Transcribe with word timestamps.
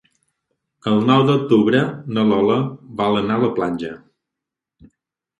El 0.91 0.95
nou 1.09 1.25
d'octubre 1.25 1.81
na 2.17 2.23
Lola 2.29 2.55
vol 3.01 3.19
anar 3.19 3.35
a 3.35 3.43
la 3.43 3.51
platja. 3.61 3.91